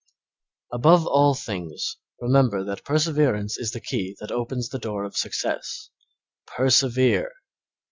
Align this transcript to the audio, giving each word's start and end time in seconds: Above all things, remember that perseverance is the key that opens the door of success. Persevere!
Above 0.73 1.05
all 1.05 1.35
things, 1.35 1.97
remember 2.19 2.63
that 2.63 2.83
perseverance 2.83 3.55
is 3.59 3.69
the 3.69 3.79
key 3.79 4.17
that 4.19 4.31
opens 4.31 4.69
the 4.69 4.79
door 4.79 5.03
of 5.03 5.15
success. 5.15 5.91
Persevere! 6.47 7.31